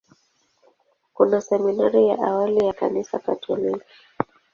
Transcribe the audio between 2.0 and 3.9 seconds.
ya awali ya Kanisa Katoliki.